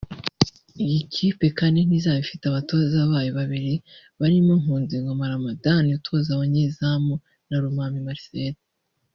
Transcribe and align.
Iyi 0.83 0.99
kipe 1.13 1.45
kandi 1.59 1.79
ntizaba 1.81 2.19
ifite 2.25 2.43
abatoza 2.47 3.09
bayo 3.11 3.31
babiri 3.39 3.73
barimo 4.19 4.53
Nkunzingoma 4.61 5.31
Ramadhan 5.33 5.83
utoza 5.99 6.29
abanyezamu 6.33 7.13
na 7.49 7.57
Lomami 7.63 7.99
Marcel 8.07 8.53